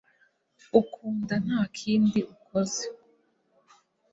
ukunda 0.79 1.35
ntakindi 1.45 2.19
akoze 2.33 2.85